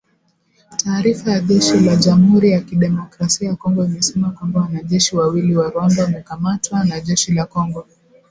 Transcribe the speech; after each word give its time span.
Taarifa 0.77 1.31
ya 1.31 1.39
jeshi 1.41 1.79
la 1.79 1.95
Jamhuri 1.95 2.51
ya 2.51 2.61
Kidemokrasia 2.61 3.47
ya 3.49 3.55
Kongo 3.55 3.85
imesema 3.85 4.31
kwamba 4.31 4.61
wanajeshi 4.61 5.15
wawili 5.15 5.55
wa 5.55 5.69
Rwanda 5.69 6.03
wamekamatwa 6.03 6.83
na 6.83 6.99
jeshi 7.01 7.33
la 7.33 7.45
Kongo 7.45 7.85